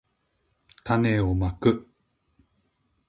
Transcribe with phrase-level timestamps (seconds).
[0.83, 1.87] たねをまく